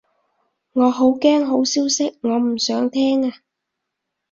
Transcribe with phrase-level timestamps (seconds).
[0.73, 3.35] 我好驚好消息，我唔想聽啊